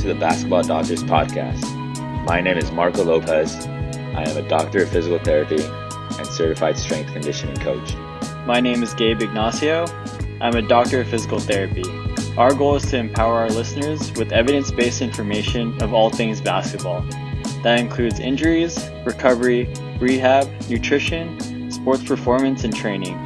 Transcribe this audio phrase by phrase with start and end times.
[0.00, 1.62] to the Basketball Doctors Podcast.
[2.24, 3.54] My name is Marco Lopez.
[4.16, 7.94] I am a doctor of physical therapy and certified strength conditioning coach.
[8.46, 9.84] My name is Gabe Ignacio.
[10.40, 11.84] I'm a doctor of physical therapy.
[12.38, 17.02] Our goal is to empower our listeners with evidence based information of all things basketball.
[17.62, 23.18] That includes injuries, recovery, rehab, nutrition, sports performance, and training.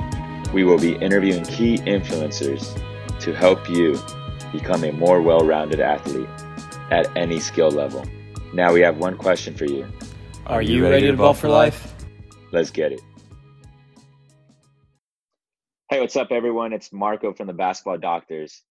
[0.53, 2.77] We will be interviewing key influencers
[3.21, 3.97] to help you
[4.51, 6.29] become a more well rounded athlete
[6.95, 8.05] at any skill level.
[8.53, 9.85] Now we have one question for you.
[10.47, 11.93] Are you ready to ball for life?
[12.53, 13.01] Let's get it.
[15.91, 16.73] Hey, what's up, everyone?
[16.73, 18.63] It's Marco from the Basketball Doctors.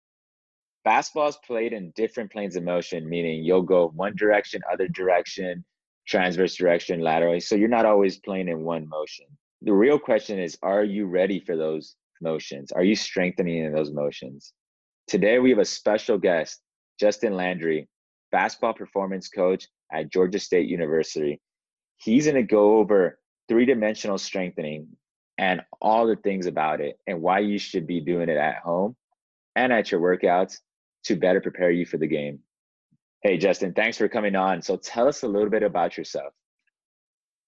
[0.85, 5.65] Basketball is played in different planes of motion, meaning you'll go one direction, other direction,
[6.07, 7.41] transverse direction, laterally.
[7.41, 9.27] So you're not always playing in one motion.
[9.62, 12.70] The real question is Are you ready for those motions?
[12.70, 14.53] Are you strengthening in those motions?
[15.09, 16.61] Today, we have a special guest,
[17.01, 17.89] Justin Landry,
[18.33, 21.41] basketball performance coach at Georgia State University.
[21.98, 24.89] He's going to go over three dimensional strengthening
[25.39, 28.97] and all the things about it and why you should be doing it at home
[29.55, 30.56] and at your workouts
[31.05, 32.39] to better prepare you for the game.
[33.22, 34.62] Hey, Justin, thanks for coming on.
[34.62, 36.33] So tell us a little bit about yourself.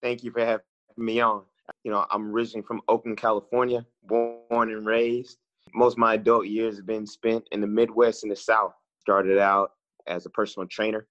[0.02, 0.64] Thank you for having
[0.96, 1.42] me on.
[1.82, 5.38] You know, I'm originally from Oakland, California, born and raised.
[5.74, 8.74] Most of my adult years have been spent in the Midwest and the South.
[9.00, 9.72] Started out
[10.06, 11.06] as a personal trainer,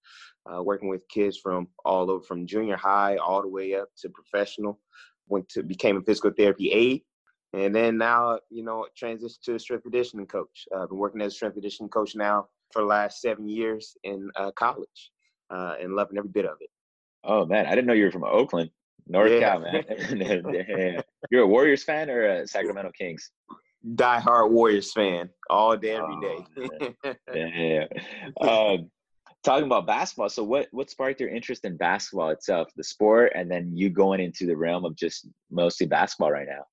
[0.46, 4.10] uh, working with kids from all over, from junior high all the way up to
[4.10, 4.80] professional.
[5.28, 7.02] Went to became a physical therapy aide,
[7.54, 10.68] and then now you know transitioned to a strength conditioning coach.
[10.76, 13.96] I've uh, been working as a strength conditioning coach now for the last seven years
[14.04, 15.12] in uh, college,
[15.50, 16.70] uh, and loving every bit of it.
[17.24, 18.70] Oh man, I didn't know you were from Oakland,
[19.08, 19.40] North yeah.
[19.40, 19.84] Cal, man.
[21.32, 23.32] You're a Warriors fan or a Sacramento Kings?
[23.86, 26.96] Diehard Warriors fan all day, every day.
[27.06, 27.86] Oh, yeah.
[28.42, 28.90] Um,
[29.44, 33.52] talking about basketball, so what what sparked your interest in basketball itself, the sport, and
[33.52, 36.64] then you going into the realm of just mostly basketball right now?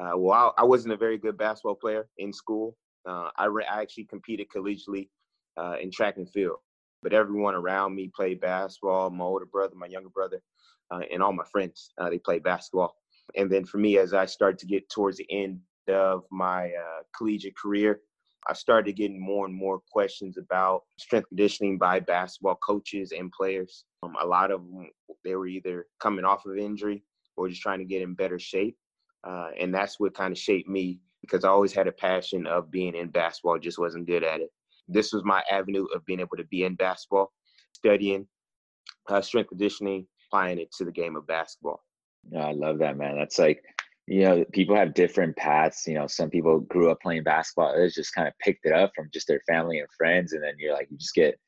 [0.00, 2.76] Uh, well, I, I, wasn't a very good basketball player in school.
[3.08, 5.08] Uh, I, re- I actually competed collegiately
[5.56, 6.58] uh, in track and field,
[7.02, 9.08] but everyone around me played basketball.
[9.08, 10.42] My older brother, my younger brother,
[10.90, 12.94] uh, and all my friends uh, they played basketball.
[13.36, 17.02] And then for me, as I started to get towards the end of my uh,
[17.16, 18.00] collegiate career,
[18.48, 23.84] I started getting more and more questions about strength conditioning by basketball coaches and players.
[24.02, 24.88] Um, a lot of them,
[25.24, 27.02] they were either coming off of injury
[27.36, 28.76] or just trying to get in better shape.
[29.24, 32.70] Uh, and that's what kind of shaped me because I always had a passion of
[32.70, 34.50] being in basketball, just wasn't good at it.
[34.86, 37.32] This was my avenue of being able to be in basketball,
[37.72, 38.28] studying
[39.08, 41.82] uh, strength conditioning, applying it to the game of basketball.
[42.38, 43.16] I love that, man.
[43.16, 43.62] That's like
[44.06, 45.86] you know, people have different paths.
[45.86, 48.92] You know, some people grew up playing basketball, others just kind of picked it up
[48.94, 50.32] from just their family and friends.
[50.32, 51.38] And then you're like, you just get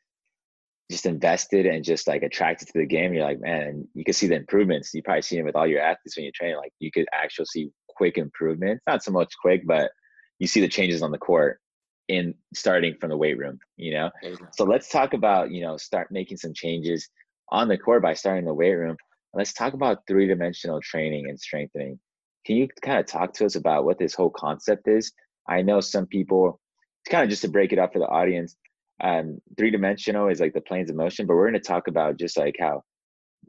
[0.91, 3.13] just invested and just like attracted to the game.
[3.13, 4.93] You're like, man, you can see the improvements.
[4.93, 6.57] You probably see it with all your athletes when you train.
[6.57, 8.83] Like you could actually see quick improvements.
[8.87, 9.91] Not so much quick, but
[10.39, 11.61] you see the changes on the court
[12.09, 14.11] in starting from the weight room, you know?
[14.53, 17.09] So let's talk about, you know, start making some changes
[17.51, 18.97] on the court by starting the weight room.
[19.35, 22.01] Let's talk about three dimensional training and strengthening
[22.49, 25.13] can you kind of talk to us about what this whole concept is?
[25.47, 26.59] I know some people,
[27.05, 28.57] it's kind of just to break it up for the audience,
[29.01, 32.19] um, three dimensional is like the planes of motion, but we're going to talk about
[32.19, 32.83] just like how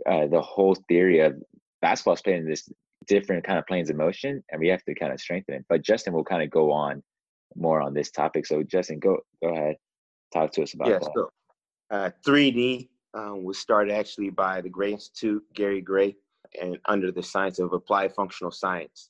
[0.05, 1.41] uh, the whole theory of
[1.81, 2.69] basketball is playing this
[3.07, 5.65] different kind of planes of motion, and we have to kind of strengthen it.
[5.69, 7.01] But Justin will kind of go on
[7.55, 8.45] more on this topic.
[8.45, 9.77] So Justin, go go ahead,
[10.33, 11.11] talk to us about yeah, that.
[11.15, 11.29] So,
[11.89, 16.17] uh, 3D um, was started actually by the Gray Institute, Gary Gray
[16.59, 19.09] and under the science of applied functional science.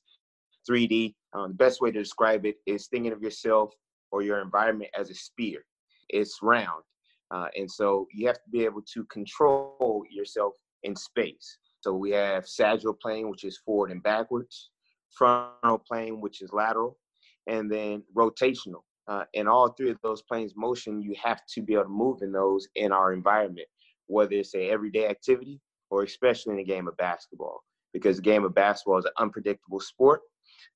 [0.68, 3.72] 3D, um, the best way to describe it is thinking of yourself
[4.12, 5.64] or your environment as a sphere.
[6.08, 6.82] It's round.
[7.30, 11.58] Uh, and so you have to be able to control yourself in space.
[11.80, 14.70] So we have sagittal plane, which is forward and backwards,
[15.10, 16.98] frontal plane, which is lateral,
[17.46, 18.82] and then rotational.
[19.08, 22.22] Uh, in all three of those planes motion, you have to be able to move
[22.22, 23.66] in those in our environment,
[24.06, 27.60] whether it's a everyday activity or especially in a game of basketball,
[27.92, 30.20] because the game of basketball is an unpredictable sport.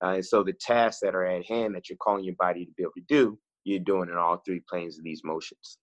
[0.03, 2.73] Uh, and so the tasks that are at hand that you're calling your body to
[2.77, 5.79] be able to do, you're doing in all three planes of these motions.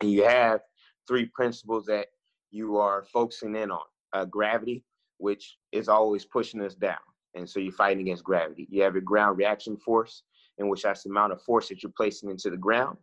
[0.00, 0.60] And you have
[1.06, 2.08] three principles that
[2.50, 3.80] you are focusing in on
[4.12, 4.84] uh, gravity,
[5.18, 6.98] which is always pushing us down.
[7.34, 8.66] And so you're fighting against gravity.
[8.70, 10.22] You have your ground reaction force,
[10.58, 12.98] in which that's the amount of force that you're placing into the ground.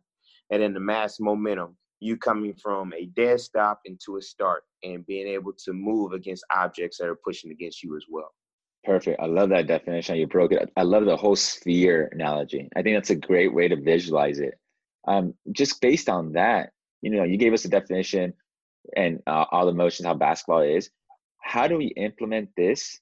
[0.51, 5.06] And then the mass momentum, you coming from a dead stop into a start and
[5.06, 8.34] being able to move against objects that are pushing against you as well.
[8.84, 9.19] Perfect.
[9.19, 10.16] I love that definition.
[10.16, 10.72] You broke it.
[10.78, 12.69] I love the whole sphere analogy.
[12.75, 14.57] I think that's a great way to visualize it.
[15.07, 18.34] Um, just based on that, you know, you gave us a definition
[18.95, 20.90] and uh, all the motions how basketball is.
[21.42, 23.00] How do we implement this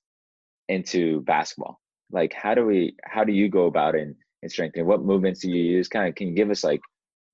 [0.68, 1.80] into basketball?
[2.12, 2.96] Like, how do we?
[3.04, 4.88] How do you go about it in, in strengthening?
[4.88, 5.88] What movements do you use?
[5.90, 6.82] Kind of, can you give us like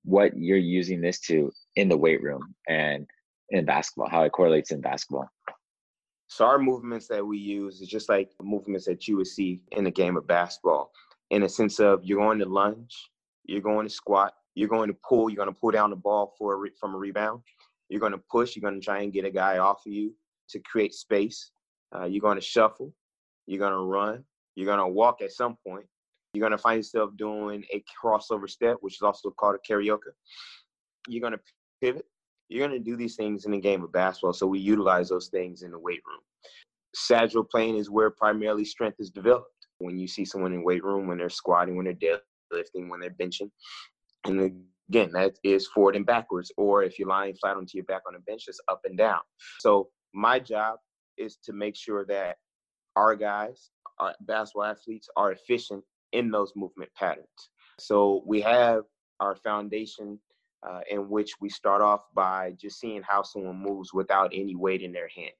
[0.04, 3.06] what you're using this to in the weight room and
[3.50, 4.08] in basketball?
[4.08, 5.28] How it correlates in basketball?
[6.28, 9.86] So our movements that we use is just like movements that you would see in
[9.86, 10.90] a game of basketball,
[11.30, 13.10] in a sense of you're going to lunge,
[13.44, 16.34] you're going to squat, you're going to pull, you're going to pull down the ball
[16.38, 17.42] for a re- from a rebound,
[17.88, 20.14] you're going to push, you're going to try and get a guy off of you
[20.48, 21.50] to create space,
[21.94, 22.92] uh, you're going to shuffle,
[23.46, 24.24] you're going to run,
[24.56, 25.86] you're going to walk at some point,
[26.34, 30.00] you're going to find yourself doing a crossover step, which is also called a karaoke.
[31.08, 31.40] You're going to
[31.80, 32.06] pivot,
[32.48, 34.32] you're going to do these things in the game of basketball.
[34.32, 36.20] So we utilize those things in the weight room.
[36.94, 39.48] Sagittal plane is where primarily strength is developed.
[39.78, 43.10] When you see someone in weight room, when they're squatting, when they're deadlifting, when they're
[43.10, 43.50] benching,
[44.24, 46.52] and again, that is forward and backwards.
[46.56, 49.20] Or if you're lying flat onto your back on a bench, it's up and down.
[49.60, 50.78] So my job
[51.16, 52.36] is to make sure that
[52.96, 55.84] our guys, our basketball athletes, are efficient
[56.14, 57.50] in those movement patterns.
[57.78, 58.84] So we have
[59.20, 60.18] our foundation
[60.66, 64.80] uh, in which we start off by just seeing how someone moves without any weight
[64.80, 65.32] in their hand.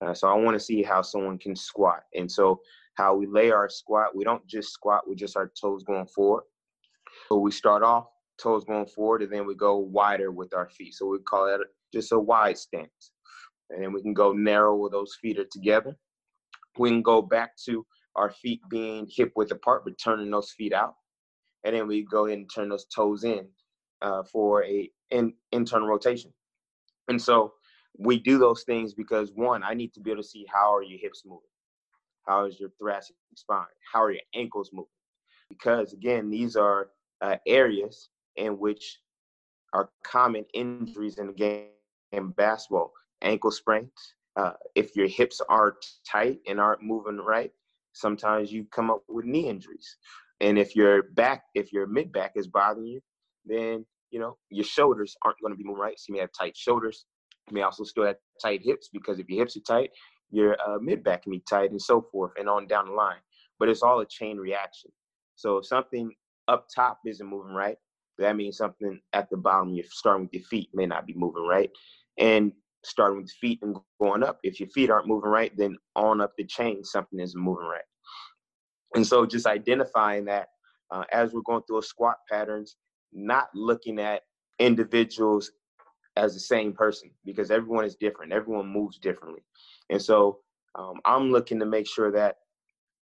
[0.00, 2.04] Uh, so I want to see how someone can squat.
[2.14, 2.60] And so
[2.94, 6.44] how we lay our squat, we don't just squat with just our toes going forward.
[7.28, 8.06] So we start off
[8.40, 10.94] toes going forward and then we go wider with our feet.
[10.94, 11.60] So we call that
[11.92, 13.10] just a wide stance.
[13.70, 15.96] And then we can go narrow where those feet are together.
[16.78, 20.72] We can go back to our feet being hip width apart, but turning those feet
[20.72, 20.94] out.
[21.64, 23.46] And then we go ahead and turn those toes in
[24.02, 26.32] uh, for a in, internal rotation.
[27.08, 27.54] And so
[27.98, 30.82] we do those things because one, I need to be able to see how are
[30.82, 31.40] your hips moving,
[32.26, 34.88] how is your thoracic spine, how are your ankles moving,
[35.48, 36.88] because again, these are
[37.20, 39.00] uh, areas in which
[39.72, 41.66] are common injuries in the game
[42.12, 44.14] in basketball, ankle sprains.
[44.36, 45.76] Uh, if your hips are
[46.10, 47.52] tight and aren't moving right,
[47.94, 49.96] sometimes you come up with knee injuries.
[50.40, 53.00] And if your back, if your mid back is bothering you,
[53.46, 55.98] then you know, your shoulders aren't going to be moving right.
[55.98, 57.04] So you may have tight shoulders.
[57.50, 59.90] You may also still have tight hips because if your hips are tight,
[60.30, 63.18] your uh, mid back can be tight and so forth and on down the line.
[63.58, 64.92] But it's all a chain reaction.
[65.34, 66.12] So if something
[66.46, 67.76] up top isn't moving right,
[68.18, 71.46] that means something at the bottom, you're starting with your feet, may not be moving
[71.46, 71.70] right.
[72.16, 72.52] And
[72.84, 76.32] starting with feet and going up, if your feet aren't moving right, then on up
[76.36, 77.84] the chain, something isn't moving right.
[78.94, 80.48] And so just identifying that
[80.90, 82.76] uh, as we're going through a squat patterns,
[83.12, 84.22] not looking at
[84.58, 85.50] individuals
[86.16, 88.32] as the same person because everyone is different.
[88.32, 89.42] Everyone moves differently.
[89.90, 90.38] And so
[90.76, 92.36] um, I'm looking to make sure that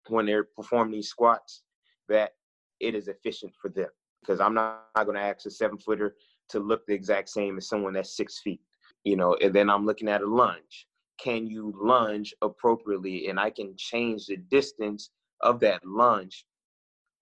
[0.08, 1.62] when they're performing these squats,
[2.08, 2.32] that
[2.80, 3.88] it is efficient for them
[4.20, 6.16] because I'm not, not going to ask a seven footer
[6.50, 8.60] to look the exact same as someone that's six feet,
[9.06, 10.86] you know, and then I'm looking at a lunge.
[11.18, 13.28] Can you lunge appropriately?
[13.28, 15.10] And I can change the distance
[15.40, 16.44] of that lunge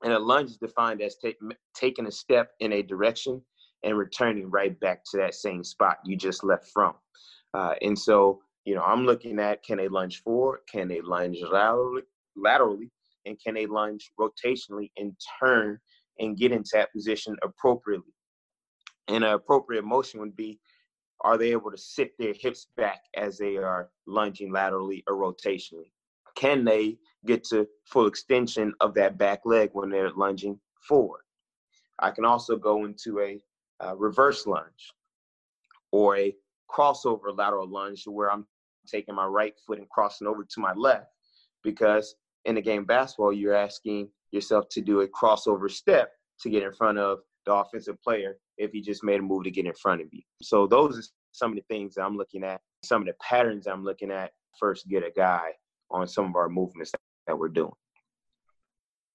[0.05, 1.39] and a lunge is defined as take,
[1.75, 3.41] taking a step in a direction
[3.83, 6.95] and returning right back to that same spot you just left from.
[7.55, 11.39] Uh, and so, you know, I'm looking at can they lunge forward, can they lunge
[11.51, 12.03] laterally,
[12.37, 12.91] laterally,
[13.25, 15.79] and can they lunge rotationally and turn
[16.19, 18.13] and get into that position appropriately.
[19.08, 20.61] And an appropriate motion would be
[21.21, 25.91] are they able to sit their hips back as they are lunging laterally or rotationally?
[26.35, 31.23] can they get to full extension of that back leg when they're lunging forward?
[31.99, 33.41] I can also go into a
[33.85, 34.93] uh, reverse lunge
[35.93, 36.35] or a
[36.71, 38.47] crossover lateral lunge where I'm
[38.87, 41.06] taking my right foot and crossing over to my left
[41.63, 46.51] because in the game of basketball, you're asking yourself to do a crossover step to
[46.51, 49.67] get in front of the offensive player if he just made a move to get
[49.67, 50.23] in front of you.
[50.43, 53.67] So those are some of the things that I'm looking at, some of the patterns
[53.67, 55.51] I'm looking at first get a guy
[55.91, 56.93] on some of our movements
[57.27, 57.73] that we're doing.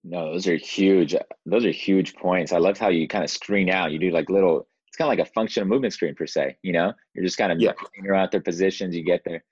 [0.04, 1.16] No, those are huge.
[1.46, 2.54] Those are huge points.
[2.54, 3.92] I love how you kind of screen out.
[3.92, 4.68] You do like little.
[4.88, 6.58] It's kind of like a functional movement screen per se.
[6.64, 7.74] You know, you're just kind of yeah.
[8.08, 8.96] around their positions.
[8.96, 9.44] You get their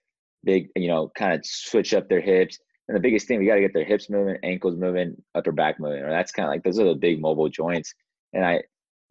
[0.44, 0.70] big.
[0.75, 2.60] You know, kind of switch up their hips.
[2.88, 5.79] And the biggest thing, we got to get their hips moving, ankles moving, upper back
[5.79, 6.01] moving.
[6.01, 7.94] Or that's kind of like those are the big mobile joints.
[8.32, 8.62] And I,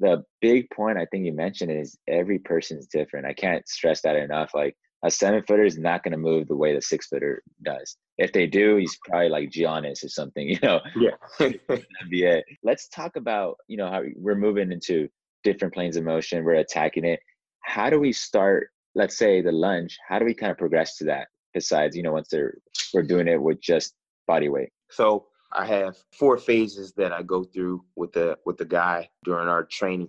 [0.01, 3.27] the big point I think you mentioned is every person's different.
[3.27, 4.51] I can't stress that enough.
[4.55, 7.97] Like a seven footer is not going to move the way the six footer does.
[8.19, 10.81] If they do, he's probably like Giannis or something, you know.
[10.97, 11.17] Yeah.
[11.41, 12.43] NBA.
[12.63, 15.09] Let's talk about, you know, how we're moving into
[15.45, 17.21] different planes of motion, we're attacking it.
[17.63, 21.05] How do we start, let's say the lunge, how do we kind of progress to
[21.05, 22.59] that besides, you know, once they're
[22.93, 23.95] we're doing it with just
[24.27, 24.71] body weight?
[24.91, 29.49] So I have four phases that I go through with the with the guy during
[29.49, 30.09] our training.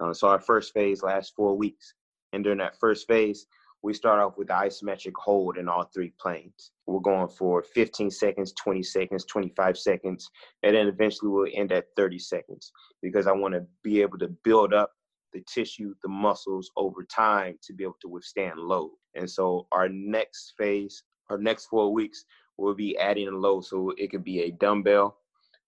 [0.00, 1.94] Uh, so our first phase lasts four weeks.
[2.32, 3.46] And during that first phase,
[3.82, 6.72] we start off with the isometric hold in all three planes.
[6.86, 10.30] We're going for 15 seconds, 20 seconds, 25 seconds,
[10.62, 14.28] and then eventually we'll end at 30 seconds because I want to be able to
[14.44, 14.92] build up
[15.32, 18.90] the tissue, the muscles over time to be able to withstand load.
[19.14, 22.24] And so our next phase, our next four weeks,
[22.58, 23.64] we'll be adding a load.
[23.64, 25.16] So it could be a dumbbell,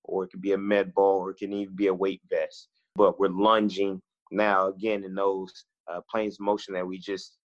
[0.05, 2.69] or it could be a med ball, or it can even be a weight vest.
[2.97, 5.53] But we're lunging now again in those
[5.91, 7.39] uh, planes motion that we just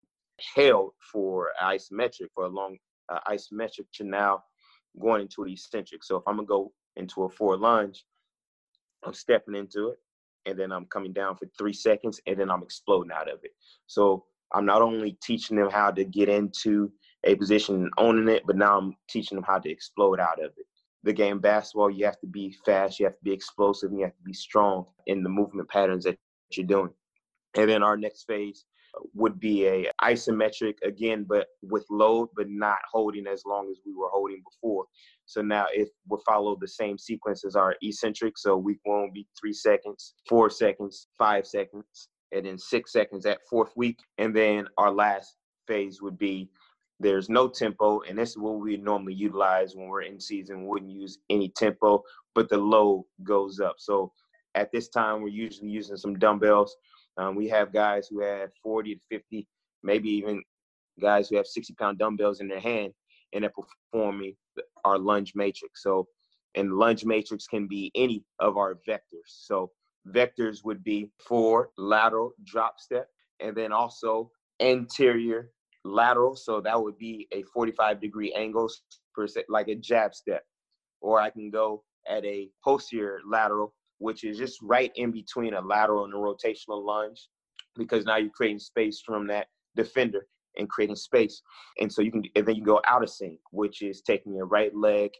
[0.55, 2.77] held for isometric for a long
[3.09, 4.43] uh, isometric to now
[4.99, 6.03] going into an eccentric.
[6.03, 8.05] So if I'm gonna go into a forward lunge,
[9.05, 9.99] I'm stepping into it,
[10.45, 13.51] and then I'm coming down for three seconds, and then I'm exploding out of it.
[13.87, 16.91] So I'm not only teaching them how to get into
[17.25, 20.65] a position owning it, but now I'm teaching them how to explode out of it.
[21.03, 24.15] The game basketball, you have to be fast, you have to be explosive, you have
[24.15, 26.17] to be strong in the movement patterns that
[26.51, 26.89] you're doing.
[27.55, 28.65] And then our next phase
[29.13, 33.93] would be a isometric again, but with load, but not holding as long as we
[33.93, 34.85] were holding before.
[35.25, 39.11] So now if we follow the same sequence as our eccentric, so week one will
[39.11, 43.99] be three seconds, four seconds, five seconds, and then six seconds at fourth week.
[44.17, 45.35] And then our last
[45.67, 46.49] phase would be
[46.99, 50.61] there's no tempo, and this is what we normally utilize when we're in season.
[50.61, 53.75] We wouldn't use any tempo, but the load goes up.
[53.79, 54.11] So
[54.55, 56.75] at this time, we're usually using some dumbbells
[57.17, 59.47] um, we have guys who have 40 to 50,
[59.83, 60.43] maybe even
[61.01, 62.93] guys who have 60 pound dumbbells in their hand
[63.33, 63.51] and they're
[63.91, 64.35] performing
[64.83, 65.83] our lunge matrix.
[65.83, 66.07] So,
[66.55, 69.27] and lunge matrix can be any of our vectors.
[69.27, 69.71] So,
[70.07, 73.07] vectors would be for lateral drop step
[73.39, 75.51] and then also anterior
[75.85, 76.35] lateral.
[76.35, 78.69] So, that would be a 45 degree angle
[79.13, 80.43] per se, like a jab step.
[81.01, 85.61] Or I can go at a posterior lateral which is just right in between a
[85.61, 87.27] lateral and a rotational lunge,
[87.75, 90.27] because now you're creating space from that defender
[90.57, 91.41] and creating space.
[91.79, 94.45] And so you can, and then you go out of sync, which is taking your
[94.45, 95.11] right leg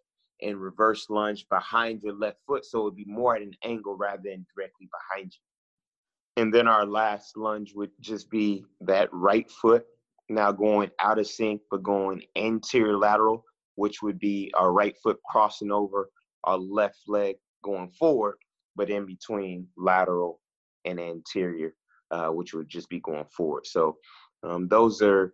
[0.42, 2.66] and reverse lunge behind your left foot.
[2.66, 6.42] So it would be more at an angle rather than directly behind you.
[6.44, 9.86] And then our last lunge would just be that right foot
[10.30, 13.44] now going out of sync, but going anterior lateral,
[13.76, 16.10] which would be our right foot crossing over
[16.44, 18.36] our left leg going forward
[18.76, 20.40] but in between lateral
[20.84, 21.74] and anterior,
[22.12, 23.66] uh, which would just be going forward.
[23.66, 23.98] So
[24.44, 25.34] um, those are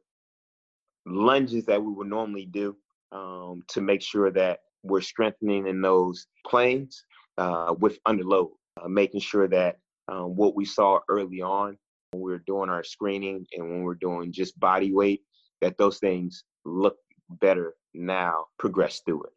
[1.05, 2.75] lunges that we would normally do
[3.12, 7.03] um, to make sure that we're strengthening in those planes
[7.38, 11.77] uh, with underload, uh, making sure that um, what we saw early on
[12.12, 15.22] when we were doing our screening and when we're doing just body weight,
[15.62, 16.96] that those things look
[17.30, 19.32] better now, progress through it.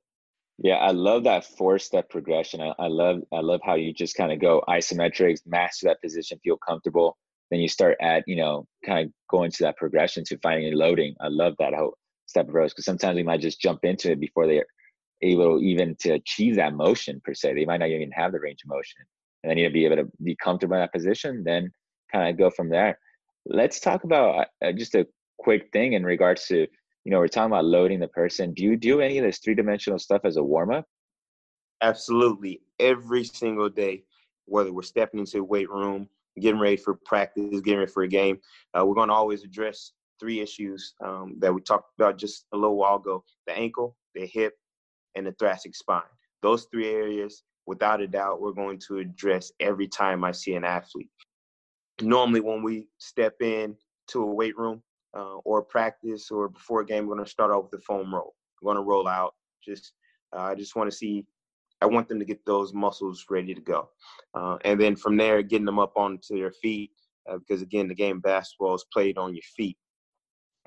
[0.59, 2.61] Yeah, I love that four step progression.
[2.61, 6.39] I, I love I love how you just kind of go isometrics, master that position,
[6.45, 7.17] feel comfortable.
[7.51, 10.77] Then you start at, you know, kind of going to that progression to finding and
[10.77, 11.15] loading.
[11.21, 14.47] I love that whole step approach because sometimes we might just jump into it before
[14.47, 14.67] they're
[15.23, 17.55] able even to achieve that motion per se.
[17.55, 19.03] They might not even have the range of motion.
[19.43, 21.71] And then you be able to be comfortable in that position, then
[22.15, 22.99] kind of go from there.
[23.47, 25.07] Let's talk about uh, just a
[25.39, 26.67] quick thing in regards to
[27.05, 28.55] you know, we're talking about loading the person.
[28.55, 30.87] Do you do any of this three dimensional stuff as a warm up?
[31.83, 32.63] Absolutely.
[32.79, 34.05] Every single day,
[34.47, 36.09] whether we're stepping into the weight room,
[36.41, 38.39] getting ready for practice, getting ready for a game,
[38.73, 42.57] uh, we're going to always address three issues um, that we talked about just a
[42.57, 44.55] little while ago the ankle, the hip,
[45.15, 46.03] and the thoracic spine.
[46.41, 50.65] Those three areas, without a doubt, we're going to address every time I see an
[50.65, 51.11] athlete.
[52.01, 53.77] Normally, when we step in
[54.09, 54.83] to a weight room,
[55.17, 58.13] uh, or practice or before a game, we're going to start off with the foam
[58.13, 58.35] roll.
[58.61, 59.35] We're going to roll out.
[59.65, 59.93] Just
[60.37, 61.25] uh, I just want to see.
[61.81, 63.91] I want them to get those muscles ready to go,
[64.35, 66.91] uh, and then from there, getting them up onto their feet
[67.29, 69.77] uh, because again, the game basketball is played on your feet.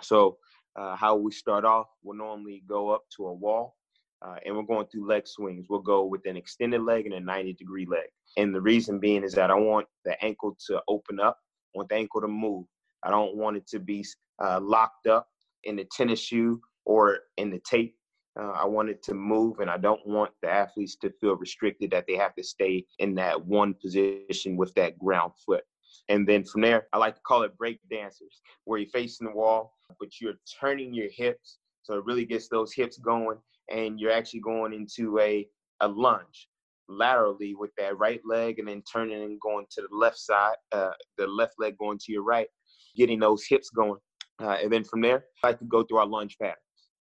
[0.02, 0.38] So
[0.76, 3.77] uh, how we start off, we'll normally go up to a wall.
[4.26, 5.68] Uh, and we're going through leg swings.
[5.70, 8.08] We'll go with an extended leg and a 90 degree leg.
[8.36, 11.40] And the reason being is that I want the ankle to open up,
[11.76, 12.66] I want the ankle to move.
[13.04, 14.06] I don't want it to be
[14.44, 15.28] uh, locked up
[15.64, 17.96] in the tennis shoe or in the tape.
[18.40, 21.90] Uh, I want it to move, and I don't want the athletes to feel restricted
[21.92, 25.64] that they have to stay in that one position with that ground foot.
[26.10, 29.34] And then from there, I like to call it break dancers, where you're facing the
[29.34, 31.58] wall, but you're turning your hips.
[31.84, 33.38] So it really gets those hips going,
[33.70, 35.48] and you're actually going into a,
[35.82, 36.48] a lunge
[36.90, 40.92] laterally with that right leg, and then turning and going to the left side, uh,
[41.18, 42.48] the left leg going to your right,
[42.96, 44.00] getting those hips going.
[44.42, 46.58] Uh, and then from there, I could go through our lunge patterns.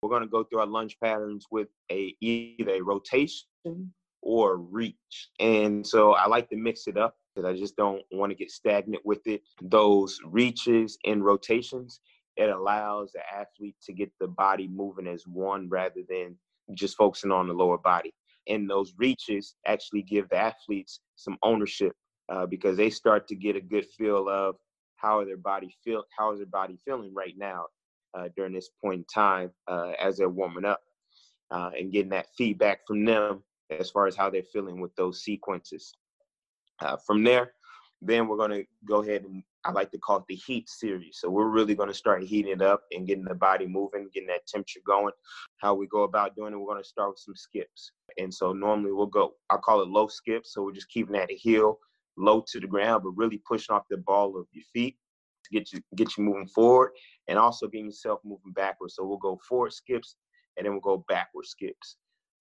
[0.02, 3.46] We're going to go through our lunge patterns with a either a rotation
[4.22, 5.28] or reach.
[5.38, 8.50] And so I like to mix it up because I just don't want to get
[8.50, 9.42] stagnant with it.
[9.62, 12.00] Those reaches and rotations,
[12.36, 16.36] it allows the athlete to get the body moving as one rather than
[16.74, 18.12] just focusing on the lower body.
[18.48, 21.92] And those reaches actually give the athletes some ownership
[22.30, 24.56] uh, because they start to get a good feel of
[24.96, 27.66] how their body feel, how is their body feeling right now
[28.14, 30.80] uh, during this point in time uh, as they're warming up,
[31.50, 35.22] uh, and getting that feedback from them as far as how they're feeling with those
[35.22, 35.94] sequences.
[36.80, 37.52] Uh, from there,
[38.02, 41.18] then we're going to go ahead and I like to call it the heat series.
[41.20, 44.28] So we're really going to start heating it up and getting the body moving, getting
[44.28, 45.12] that temperature going.
[45.58, 47.92] How we go about doing it, we're going to start with some skips.
[48.18, 50.54] And so normally we'll go, I call it low skips.
[50.54, 51.78] So we're just keeping that heel
[52.16, 54.96] low to the ground, but really pushing off the ball of your feet
[55.44, 56.90] to get you get you moving forward
[57.28, 58.94] and also getting yourself moving backwards.
[58.94, 60.16] So we'll go forward skips
[60.56, 61.96] and then we'll go backward skips.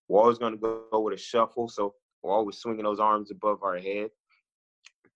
[0.07, 1.67] We're always going to go with a shuffle.
[1.67, 4.09] So we're always swinging those arms above our head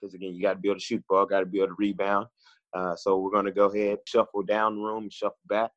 [0.03, 1.75] because again, you got to be able to shoot ball, got to be able to
[1.77, 2.27] rebound.
[2.73, 5.71] Uh, so we're going to go ahead, shuffle down the room, shuffle back.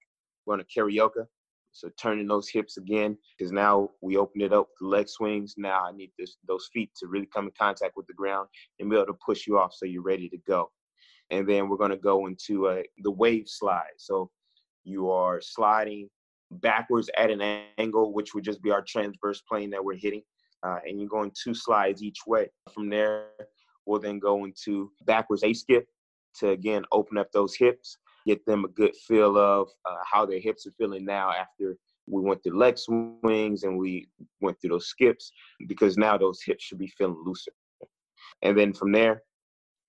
[0.45, 1.26] We're going to karaoke.
[1.73, 5.54] So turning those hips again, because now we open it up to leg swings.
[5.59, 8.49] Now I need this, those feet to really come in contact with the ground
[8.80, 10.71] and be able to push you off so you're ready to go.
[11.30, 13.92] And then we're going to go into uh, the wave slide.
[13.99, 14.30] So
[14.85, 16.09] you are sliding
[16.50, 17.42] backwards at an
[17.76, 20.23] angle, which would just be our transverse plane that we're hitting.
[20.62, 22.49] Uh, and you're going two slides each way.
[22.73, 23.26] From there,
[23.87, 25.87] we'll then go into backwards A skip
[26.40, 30.40] to again open up those hips, get them a good feel of uh, how their
[30.40, 31.76] hips are feeling now after
[32.09, 34.09] we went through leg swings and we
[34.40, 35.33] went through those skips
[35.66, 37.52] because now those hips should be feeling looser.
[38.43, 39.23] And then from there,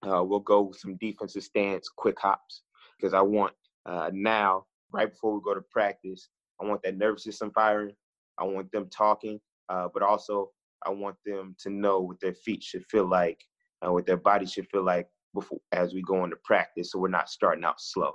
[0.08, 2.64] uh, we'll go with some defensive stance, quick hops,
[2.98, 3.54] because I want
[3.86, 6.30] uh, now, right before we go to practice,
[6.62, 7.96] I want that nervous system firing.
[8.40, 9.40] I want them talking,
[9.70, 10.52] uh, but also
[10.86, 13.40] I want them to know what their feet should feel like,
[13.86, 17.08] uh, what their body should feel like before as we go into practice, so we're
[17.08, 18.14] not starting out slow.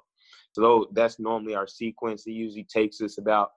[0.52, 2.26] So that's normally our sequence.
[2.26, 3.50] It usually takes us about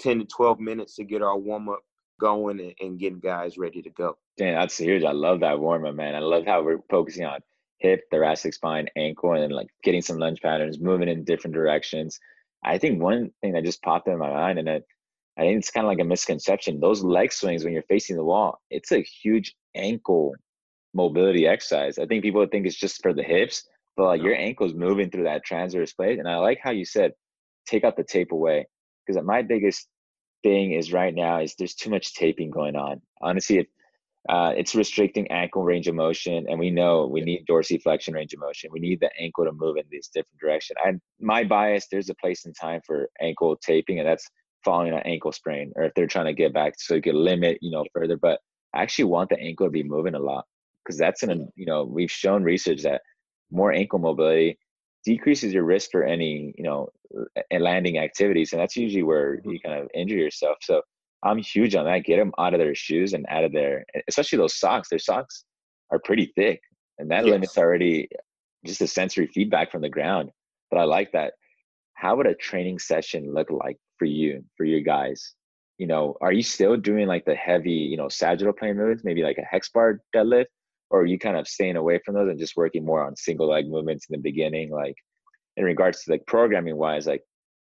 [0.00, 1.80] 10 to 12 minutes to get our warm up
[2.20, 4.16] going and, and getting guys ready to go.
[4.36, 5.04] Damn, that's huge.
[5.04, 6.14] I love that warm up, man.
[6.14, 7.40] I love how we're focusing on
[7.78, 12.18] hip, thoracic spine, ankle, and like getting some lunge patterns, moving in different directions.
[12.62, 14.80] I think one thing that just popped in my mind, and I,
[15.38, 16.80] I think it's kind of like a misconception.
[16.80, 20.34] Those leg swings when you're facing the wall, it's a huge ankle
[20.94, 21.98] mobility exercise.
[21.98, 25.24] I think people think it's just for the hips, but like your ankle's moving through
[25.24, 26.18] that transverse plane.
[26.18, 27.12] And I like how you said,
[27.66, 28.66] take out the tape away.
[29.06, 29.88] Because my biggest
[30.42, 33.00] thing is right now is there's too much taping going on.
[33.20, 33.66] Honestly, if,
[34.28, 38.40] uh, it's restricting ankle range of motion, and we know we need dorsiflexion range of
[38.40, 38.70] motion.
[38.70, 40.76] We need the ankle to move in this different direction.
[40.84, 44.28] And my bias, there's a place and time for ankle taping, and that's
[44.62, 47.58] following an ankle sprain, or if they're trying to get back so you can limit,
[47.62, 48.18] you know, further.
[48.18, 48.40] But
[48.74, 50.44] I actually want the ankle to be moving a lot
[50.84, 53.02] because that's an you know we've shown research that
[53.50, 54.58] more ankle mobility
[55.04, 56.88] decreases your risk for any you know
[57.58, 59.50] landing activities and that's usually where mm-hmm.
[59.50, 60.82] you kind of injure yourself so
[61.22, 64.38] i'm huge on that get them out of their shoes and out of their especially
[64.38, 65.44] those socks their socks
[65.90, 66.60] are pretty thick
[66.98, 67.32] and that yes.
[67.32, 68.08] limits already
[68.66, 70.30] just a sensory feedback from the ground
[70.70, 71.32] but i like that
[71.94, 75.34] how would a training session look like for you for your guys
[75.78, 79.22] you know are you still doing like the heavy you know sagittal plane moves maybe
[79.22, 80.46] like a hex bar deadlift
[80.90, 83.48] or are you kind of staying away from those and just working more on single
[83.48, 84.96] leg movements in the beginning like
[85.56, 87.22] in regards to like programming wise like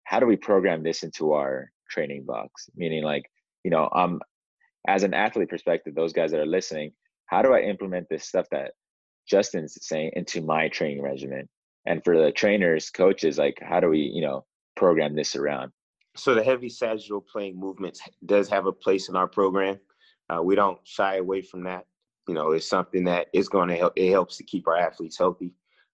[0.06, 3.24] how do we program this into our training box meaning like
[3.64, 4.20] you know um
[4.88, 6.92] as an athlete perspective those guys that are listening
[7.28, 8.72] how do i implement this stuff that
[9.28, 11.48] justin's saying into my training regimen?
[11.86, 14.46] And for the trainers coaches like how do we you know
[14.76, 15.72] program this around?
[16.16, 19.80] So the heavy sagittal plane movements does have a place in our program.
[20.30, 21.86] Uh, we don't shy away from that
[22.28, 23.94] you know, it's something that is going to help.
[23.96, 25.52] It helps to keep our athletes healthy,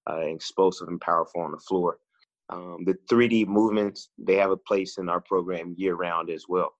[0.09, 1.99] uh, explosive, and powerful on the floor.
[2.49, 6.73] Um, the 3D movements they have a place in our program year round as well.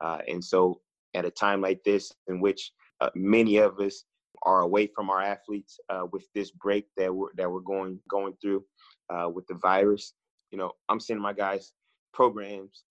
[0.00, 0.80] Uh, and so,
[1.14, 4.04] at a time like this, in which uh, many of us
[4.42, 8.34] are away from our athletes uh, with this break that we're that we're going going
[8.40, 8.64] through
[9.10, 10.14] uh, with the virus,
[10.50, 11.72] you know, I'm sending my guys
[12.12, 12.84] programs,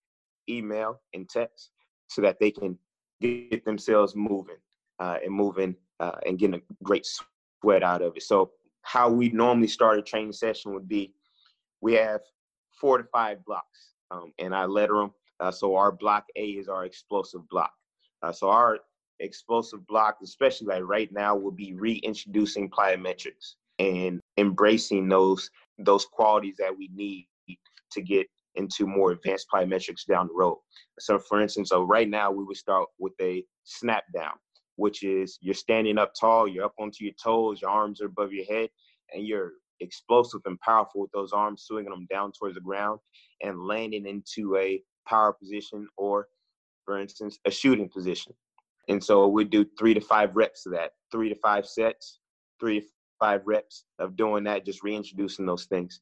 [0.50, 1.72] email, and text
[2.08, 2.78] so that they can
[3.22, 4.58] get themselves moving
[5.00, 8.24] uh, and moving uh, and getting a great sweat out of it.
[8.24, 8.52] So
[8.82, 11.14] how we normally start a training session would be
[11.82, 12.22] we have
[12.72, 15.12] four to five blocks, um, and I letter them.
[15.40, 17.74] Uh, so our block A is our explosive block.
[18.22, 18.80] Uh, so our
[19.20, 26.56] explosive block, especially like right now, will be reintroducing plyometrics and embracing those those qualities
[26.60, 27.28] that we need
[27.92, 30.60] to get into more advanced plyometrics down the road.
[31.00, 34.34] So, for instance, so right now we would start with a snap down.
[34.76, 38.34] Which is you're standing up tall, you're up onto your toes, your arms are above
[38.34, 38.70] your head,
[39.14, 43.00] and you're explosive and powerful with those arms, swinging them down towards the ground
[43.42, 46.28] and landing into a power position or,
[46.86, 48.34] for instance, a shooting position.
[48.88, 52.20] And so we do three to five reps of that, three to five sets,
[52.60, 52.86] three to
[53.20, 56.00] five reps of doing that, just reintroducing those things.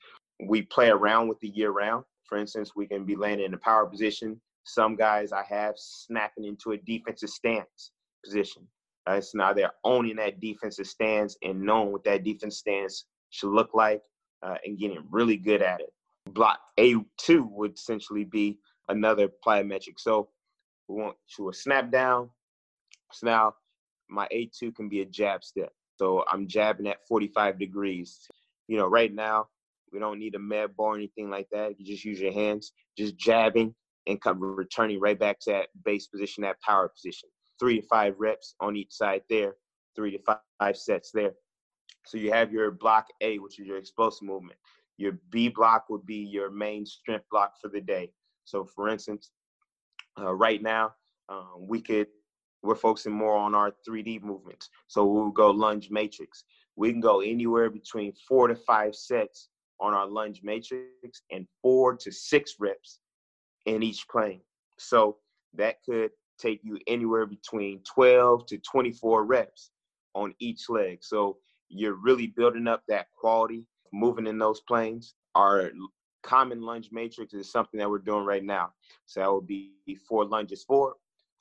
[0.47, 2.05] We play around with the year round.
[2.25, 4.39] For instance, we can be landing in a power position.
[4.63, 7.91] Some guys I have snapping into a defensive stance
[8.23, 8.67] position.
[9.07, 9.23] Right?
[9.23, 13.73] So now they're owning that defensive stance and knowing what that defense stance should look
[13.73, 14.03] like
[14.43, 15.91] uh, and getting really good at it.
[16.27, 19.97] Block A2 would essentially be another plyometric.
[19.97, 20.29] So
[20.87, 22.29] we want to a snap down.
[23.11, 23.55] So now
[24.09, 25.71] my A2 can be a jab step.
[25.97, 28.19] So I'm jabbing at 45 degrees.
[28.67, 29.47] You know, right now,
[29.91, 31.79] we don't need a med ball or anything like that.
[31.79, 33.75] You just use your hands, just jabbing
[34.07, 37.29] and come returning right back to that base position, that power position.
[37.61, 39.53] Three to five reps on each side there,
[39.95, 40.19] three to
[40.59, 41.33] five sets there.
[42.07, 44.57] So you have your block A, which is your explosive movement.
[44.97, 48.11] Your B block would be your main strength block for the day.
[48.45, 49.29] So for instance,
[50.19, 50.95] uh, right now,
[51.29, 52.07] um, we could,
[52.63, 54.71] we're focusing more on our 3D movements.
[54.87, 56.43] So we'll go lunge matrix.
[56.75, 61.95] We can go anywhere between four to five sets on our lunge matrix and four
[61.97, 63.01] to six reps
[63.67, 64.41] in each plane.
[64.79, 65.17] So
[65.53, 66.09] that could
[66.41, 69.71] take you anywhere between 12 to 24 reps
[70.13, 70.99] on each leg.
[71.03, 71.37] So
[71.69, 75.13] you're really building up that quality, moving in those planes.
[75.35, 75.71] Our
[76.23, 78.71] common lunge matrix is something that we're doing right now.
[79.05, 79.73] So that would be
[80.07, 80.95] four lunges forward,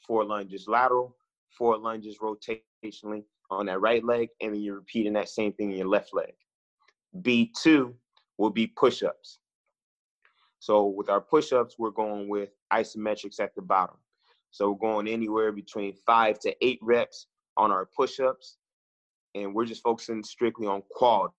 [0.06, 1.16] four lunges lateral,
[1.50, 5.78] four lunges rotationally on that right leg, and then you're repeating that same thing in
[5.78, 6.32] your left leg.
[7.22, 7.92] B2
[8.38, 9.38] will be push ups.
[10.60, 13.96] So with our push ups, we're going with isometrics at the bottom.
[14.50, 18.56] So we're going anywhere between five to eight reps on our push ups
[19.34, 21.34] and we're just focusing strictly on quality.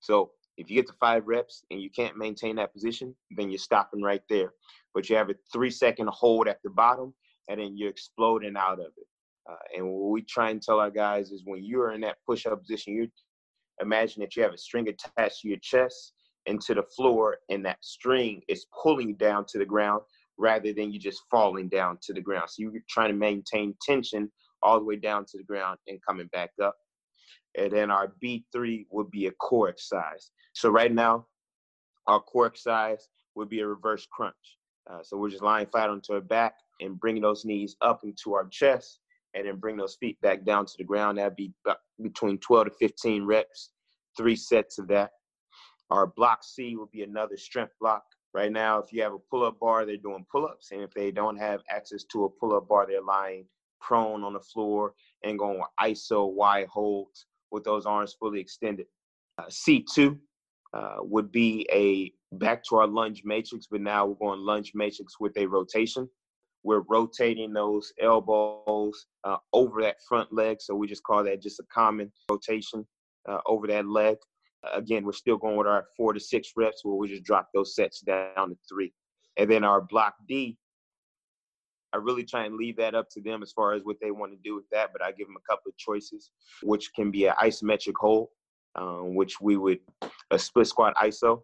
[0.00, 3.58] So if you get to five reps and you can't maintain that position, then you're
[3.58, 4.52] stopping right there.
[4.94, 7.14] But you have a three second hold at the bottom,
[7.48, 9.06] and then you're exploding out of it.
[9.50, 12.46] Uh, and what we try and tell our guys is when you're in that push
[12.46, 13.08] up position, you
[13.80, 16.12] imagine that you have a string attached to your chest
[16.46, 20.02] into the floor, and that string is pulling down to the ground
[20.38, 22.48] rather than you just falling down to the ground.
[22.48, 24.30] So you're trying to maintain tension
[24.62, 26.74] all the way down to the ground and coming back up
[27.56, 30.30] and then our B3 would be a core exercise.
[30.52, 31.26] So right now,
[32.06, 34.34] our core exercise would be a reverse crunch.
[34.88, 38.34] Uh, so we're just lying flat onto our back and bringing those knees up into
[38.34, 39.00] our chest
[39.34, 41.18] and then bring those feet back down to the ground.
[41.18, 41.52] That'd be
[42.00, 43.70] between 12 to 15 reps,
[44.16, 45.10] three sets of that.
[45.90, 48.04] Our block C would be another strength block.
[48.36, 50.70] Right now, if you have a pull-up bar, they're doing pull-ups.
[50.70, 53.46] And if they don't have access to a pull-up bar, they're lying
[53.80, 54.92] prone on the floor
[55.24, 58.84] and going ISO Y holds with those arms fully extended.
[59.38, 60.18] Uh, C2
[60.74, 65.18] uh, would be a back to our lunge matrix, but now we're going lunge matrix
[65.18, 66.06] with a rotation.
[66.62, 71.58] We're rotating those elbows uh, over that front leg, so we just call that just
[71.58, 72.86] a common rotation
[73.26, 74.18] uh, over that leg.
[74.74, 77.74] Again, we're still going with our four to six reps, where we just drop those
[77.74, 78.92] sets down to three.
[79.36, 80.58] And then our block D
[81.92, 84.32] I really try and leave that up to them as far as what they want
[84.32, 84.90] to do with that.
[84.92, 86.30] But I give them a couple of choices,
[86.62, 88.28] which can be an isometric hold,
[88.74, 89.78] um, which we would
[90.30, 91.42] a split squat iso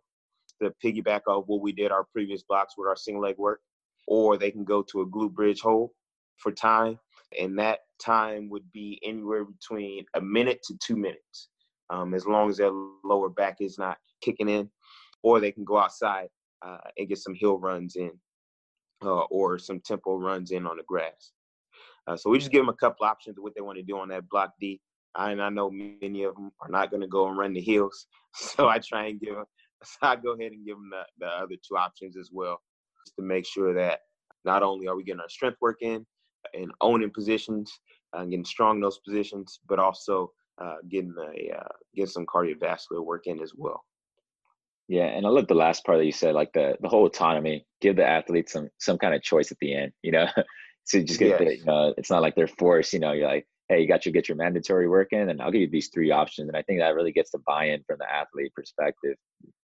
[0.61, 3.61] to piggyback off what we did our previous blocks with our single leg work,
[4.07, 5.91] or they can go to a glute bridge hold
[6.37, 6.99] for time,
[7.41, 11.49] and that time would be anywhere between a minute to two minutes,
[11.92, 12.72] um, as long as their
[13.05, 14.68] lower back is not kicking in,
[15.22, 16.28] or they can go outside
[16.64, 18.11] uh, and get some hill runs in
[19.05, 21.33] uh, or some tempo runs in on the grass.
[22.07, 23.98] Uh, so we just give them a couple options of what they want to do
[23.98, 24.81] on that block D.
[25.16, 28.07] And I know many of them are not going to go and run the hills,
[28.35, 29.44] so I try and give them.
[29.85, 32.62] So I go ahead and give them the, the other two options as well,
[33.05, 34.02] just to make sure that
[34.44, 36.07] not only are we getting our strength work in
[36.55, 37.81] and owning positions,
[38.12, 43.05] and getting strong in those positions, but also uh, getting a uh, getting some cardiovascular
[43.05, 43.85] work in as well.
[44.88, 47.67] Yeah, and I love the last part that you said, like the the whole autonomy,
[47.81, 50.27] give the athletes some some kind of choice at the end, you know.
[50.85, 51.38] so just get yes.
[51.38, 54.03] the, you know, it's not like they're forced, you know, you're like, hey, you got
[54.03, 56.49] to get your mandatory work in, and I'll give you these three options.
[56.49, 59.17] And I think that really gets the buy-in from the athlete perspective.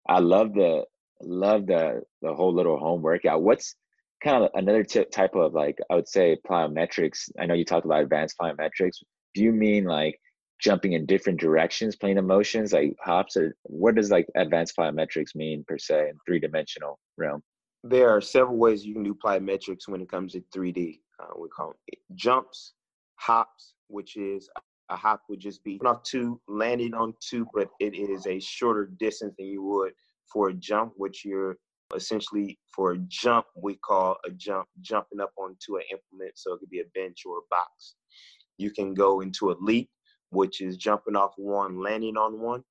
[0.07, 0.85] I love the
[1.21, 3.43] love the the whole little home workout.
[3.43, 3.75] What's
[4.23, 7.29] kind of another t- type of like I would say plyometrics.
[7.39, 8.97] I know you talked about advanced plyometrics.
[9.33, 10.19] Do you mean like
[10.61, 15.65] jumping in different directions, playing emotions like hops, or what does like advanced plyometrics mean
[15.67, 17.41] per se in three dimensional realm?
[17.83, 20.99] There are several ways you can do plyometrics when it comes to 3D.
[21.19, 21.75] Uh, we call them
[22.15, 22.73] jumps,
[23.15, 24.49] hops, which is
[24.89, 28.91] a hop would just be off two, landing on two, but it is a shorter
[28.99, 29.93] distance than you would
[30.31, 31.57] for a jump, which you're
[31.95, 36.59] essentially for a jump we call a jump jumping up onto an implement so it
[36.59, 37.95] could be a bench or a box
[38.57, 39.89] you can go into a leap
[40.31, 42.63] which is jumping off one landing on one.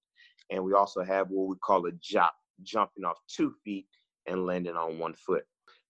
[0.50, 3.86] And we also have what we call a jop jumping off two feet
[4.26, 5.44] and landing on one foot.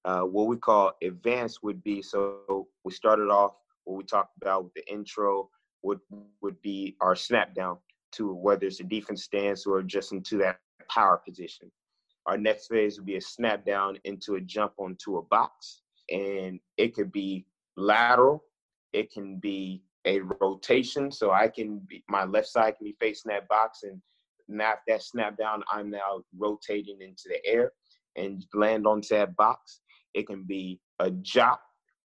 [0.05, 3.53] Uh, what we call advanced would be so we started off
[3.85, 5.49] what we talked about with the intro
[5.83, 6.01] would
[6.41, 7.77] would be our snap down
[8.13, 11.71] to whether it's a defense stance or just into that power position.
[12.27, 16.61] Our next phase would be a snap down into a jump onto a box, and
[16.77, 18.45] it could be lateral,
[18.93, 21.11] it can be a rotation.
[21.13, 24.01] So I can be my left side can be facing that box, and
[24.49, 27.73] now that snap down, I'm now rotating into the air
[28.17, 29.81] and land onto that box.
[30.15, 31.61] It can be a jump,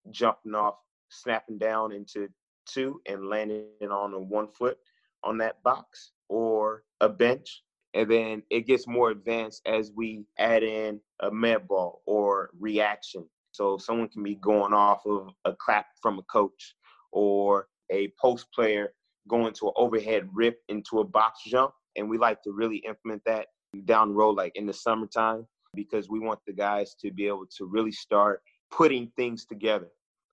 [0.09, 0.75] jumping off,
[1.09, 2.27] snapping down into
[2.65, 4.77] two and landing on a one foot
[5.23, 7.63] on that box or a bench.
[7.93, 13.29] And then it gets more advanced as we add in a med ball or reaction.
[13.51, 16.75] So someone can be going off of a clap from a coach
[17.11, 18.93] or a post player
[19.27, 21.73] going to an overhead rip into a box jump.
[21.95, 23.47] And we like to really implement that
[23.85, 27.45] down the road, like in the summertime, because we want the guys to be able
[27.57, 29.89] to really start putting things together.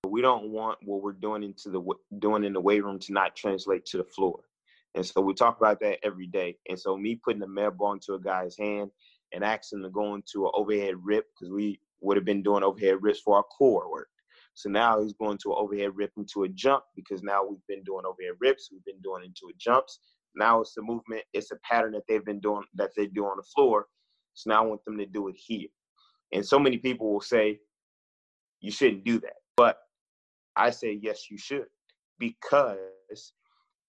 [0.07, 1.81] We don't want what we're doing into the
[2.19, 4.39] doing in the weight room to not translate to the floor.
[4.95, 6.57] And so we talk about that every day.
[6.67, 8.89] And so me putting the med ball into a guy's hand
[9.31, 12.63] and asking him to go into an overhead rip because we would have been doing
[12.63, 14.09] overhead rips for our core work.
[14.53, 17.83] So now he's going to an overhead rip into a jump because now we've been
[17.83, 19.99] doing overhead rips, we've been doing into a jumps.
[20.35, 23.37] Now it's a movement, it's a pattern that they've been doing that they do on
[23.37, 23.87] the floor.
[24.33, 25.67] So now I want them to do it here.
[26.33, 27.59] And so many people will say,
[28.61, 29.35] you shouldn't do that.
[29.57, 29.77] But
[30.55, 31.65] I say, yes, you should,
[32.19, 33.33] because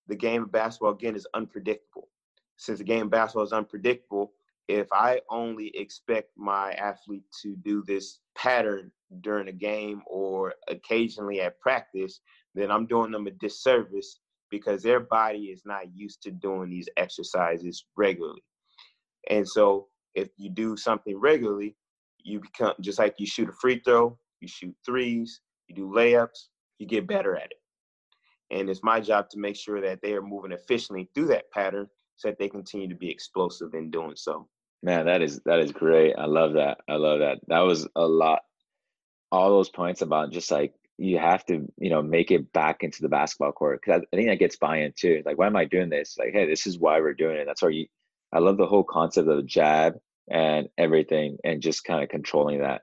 [0.09, 2.09] the game of basketball, again, is unpredictable.
[2.57, 4.33] Since the game of basketball is unpredictable,
[4.69, 11.41] if I only expect my athlete to do this pattern during a game or occasionally
[11.41, 12.21] at practice,
[12.55, 14.21] then I'm doing them a disservice
[14.51, 18.43] because their body is not used to doing these exercises regularly.
[19.31, 21.77] And so if you do something regularly,
[22.23, 26.49] you become just like you shoot a free throw, you shoot threes, you do layups,
[26.79, 27.61] you get better at it.
[28.51, 31.89] And it's my job to make sure that they are moving efficiently through that pattern
[32.23, 34.49] so that they continue to be explosive in doing so.
[34.83, 36.15] Man, that is that is great.
[36.17, 36.79] I love that.
[36.89, 37.39] I love that.
[37.49, 38.41] That was a lot.
[39.31, 43.03] All those points about just like you have to, you know, make it back into
[43.03, 45.23] the basketball court because I, think that gets buy-in too.
[45.25, 46.17] Like, why am I doing this?
[46.19, 47.47] Like, hey, this is why we're doing it.
[47.47, 47.87] That's why you.
[48.33, 49.95] I love the whole concept of the jab
[50.31, 52.83] and everything, and just kind of controlling that.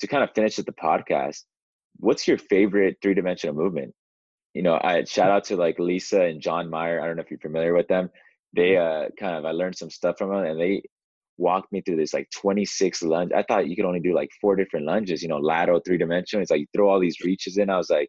[0.00, 1.42] To kind of finish with the podcast,
[1.96, 3.94] what's your favorite three dimensional movement?
[4.54, 7.00] You know, I shout out to like Lisa and John Meyer.
[7.00, 8.10] I don't know if you're familiar with them.
[8.56, 9.06] They mm-hmm.
[9.06, 10.82] uh kind of I learned some stuff from them, and they
[11.38, 13.30] walked me through this like 26 lunge.
[13.34, 15.22] I thought you could only do like four different lunges.
[15.22, 16.42] You know, lateral, three dimensional.
[16.42, 17.70] It's like you throw all these reaches in.
[17.70, 18.08] I was like,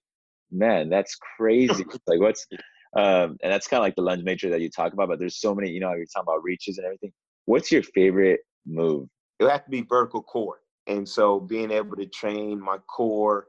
[0.52, 1.84] man, that's crazy.
[2.08, 2.48] like what's
[2.96, 5.10] um, and that's kind of like the lunge matrix that you talk about.
[5.10, 5.70] But there's so many.
[5.70, 7.12] You know, you're talking about reaches and everything.
[7.46, 9.08] What's your favorite move?
[9.40, 10.60] It would have to be vertical core.
[10.88, 13.48] And so being able to train my core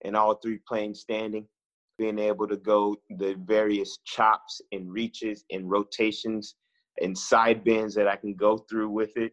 [0.00, 1.46] in all three planes standing,
[2.02, 6.56] being able to go the various chops and reaches and rotations
[7.00, 9.30] and side bends that I can go through with it,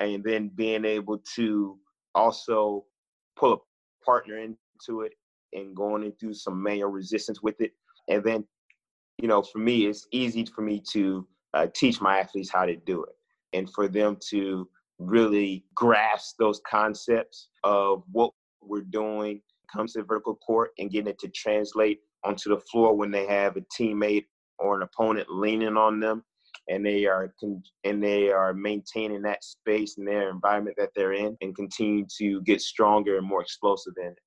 [0.00, 1.78] and then being able to
[2.16, 2.84] also
[3.36, 5.12] pull a partner into it
[5.52, 7.70] and going into some manual resistance with it.
[8.08, 8.44] And then,
[9.22, 12.74] you know, for me, it's easy for me to uh, teach my athletes how to
[12.74, 13.14] do it
[13.56, 19.40] and for them to really grasp those concepts of what we're doing
[19.74, 23.56] comes to vertical core and getting it to translate onto the floor when they have
[23.56, 24.24] a teammate
[24.58, 26.22] or an opponent leaning on them
[26.68, 27.34] and they are
[27.84, 32.40] and they are maintaining that space and their environment that they're in and continue to
[32.42, 34.18] get stronger and more explosive in it.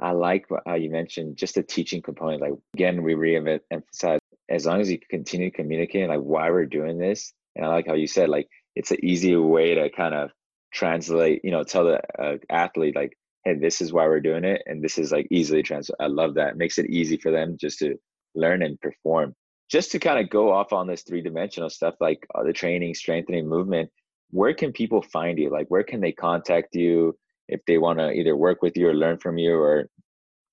[0.00, 2.40] I like how you mentioned just the teaching component.
[2.40, 7.32] Like again, we re-emphasize as long as you continue communicating like why we're doing this.
[7.56, 10.30] And I like how you said like it's an easy way to kind of
[10.72, 14.62] translate, you know, tell the uh, athlete like hey, this is why we're doing it,
[14.66, 15.94] and this is like easily transfer.
[16.00, 16.50] I love that.
[16.50, 17.96] It makes it easy for them just to
[18.34, 19.34] learn and perform.
[19.70, 22.94] Just to kind of go off on this three dimensional stuff, like uh, the training,
[22.94, 23.90] strengthening, movement.
[24.30, 25.50] Where can people find you?
[25.50, 27.16] Like, where can they contact you
[27.48, 29.88] if they want to either work with you or learn from you, or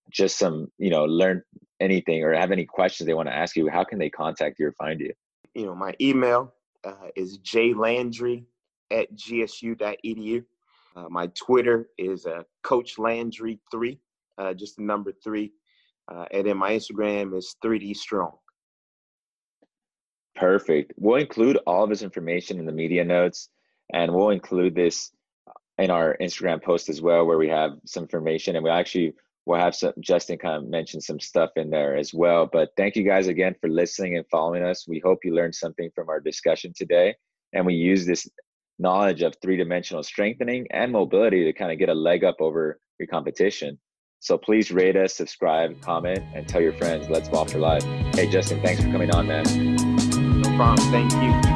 [0.10, 1.43] just some, you know, learn
[1.80, 3.69] anything or have any questions they want to ask you?
[3.69, 5.13] How can they contact you or find you?
[5.54, 8.45] You know, my email uh, is jlandry
[8.91, 10.43] at gsu.edu.
[10.95, 13.99] Uh, my Twitter is uh, Coach Landry three,
[14.38, 15.52] uh, just the number three.
[16.12, 18.32] Uh, and then my Instagram is 3D Strong.
[20.36, 20.93] Perfect.
[20.97, 23.49] We'll include all of this information in the media notes,
[23.93, 25.12] and we'll include this
[25.78, 29.13] in our Instagram post as well, where we have some information, and we actually
[29.45, 32.47] will have some Justin kind of mention some stuff in there as well.
[32.52, 34.88] But thank you guys again for listening and following us.
[34.88, 37.15] We hope you learned something from our discussion today,
[37.54, 38.28] and we use this
[38.79, 43.07] knowledge of three-dimensional strengthening and mobility to kind of get a leg up over your
[43.07, 43.77] competition.
[44.21, 47.09] So please rate us, subscribe, comment, and tell your friends.
[47.09, 47.83] Let's ball for life.
[48.13, 49.43] Hey, Justin, thanks for coming on, man.
[50.41, 50.91] No problem.
[50.91, 51.48] Thank you.